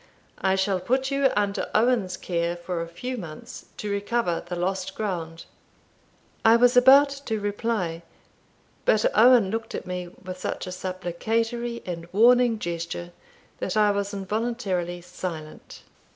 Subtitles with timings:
[0.39, 4.95] I shall put you under Owen's care for a few months, to recover the lost
[4.95, 5.45] ground."
[6.43, 8.01] I was about to reply,
[8.83, 13.11] but Owen looked at me with such a supplicatory and warning gesture,
[13.59, 15.83] that I was involuntarily silent.